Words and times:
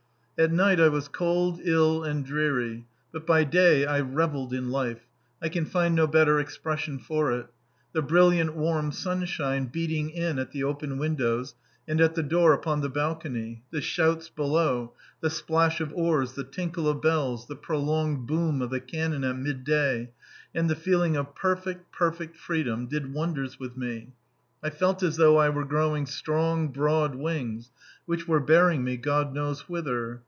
At 0.39 0.51
night 0.51 0.79
I 0.79 0.87
was 0.89 1.07
cold, 1.07 1.59
ill, 1.63 2.03
and 2.03 2.25
dreary, 2.25 2.87
but 3.11 3.27
by 3.27 3.43
day 3.43 3.85
I 3.85 3.99
revelled 3.99 4.53
in 4.55 4.71
life 4.71 5.05
I 5.39 5.49
can 5.49 5.65
find 5.65 5.93
no 5.93 6.07
better 6.07 6.39
expression 6.39 6.97
for 6.97 7.31
it. 7.33 7.45
The 7.93 8.01
brilliant 8.01 8.55
warm 8.55 8.91
sunshine 8.91 9.65
beating 9.67 10.09
in 10.09 10.39
at 10.39 10.49
the 10.49 10.63
open 10.63 10.97
windows 10.97 11.53
and 11.87 12.01
at 12.01 12.15
the 12.15 12.23
door 12.23 12.53
upon 12.53 12.81
the 12.81 12.89
balcony, 12.89 13.61
the 13.69 13.81
shouts 13.81 14.29
below, 14.29 14.93
the 15.19 15.29
splash 15.29 15.79
of 15.79 15.93
oars, 15.93 16.33
the 16.33 16.43
tinkle 16.43 16.87
of 16.87 17.03
bells, 17.03 17.45
the 17.45 17.55
prolonged 17.55 18.25
boom 18.25 18.63
of 18.63 18.71
the 18.71 18.79
cannon 18.81 19.23
at 19.23 19.37
midday, 19.37 20.09
and 20.55 20.67
the 20.67 20.75
feeling 20.75 21.15
of 21.15 21.35
perfect, 21.35 21.91
perfect 21.91 22.35
freedom, 22.35 22.87
did 22.87 23.13
wonders 23.13 23.59
with 23.59 23.77
me; 23.77 24.11
I 24.63 24.71
felt 24.71 25.03
as 25.03 25.17
though 25.17 25.37
I 25.37 25.49
were 25.49 25.65
growing 25.65 26.07
strong, 26.07 26.69
broad 26.69 27.13
wings 27.13 27.69
which 28.07 28.27
were 28.27 28.39
bearing 28.39 28.83
me 28.83 28.97
God 28.97 29.35
knows 29.35 29.69
whither. 29.69 30.19